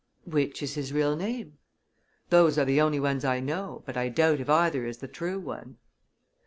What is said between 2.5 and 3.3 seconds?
are the only ones